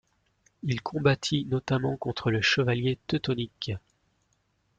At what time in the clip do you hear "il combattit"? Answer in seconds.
0.63-1.45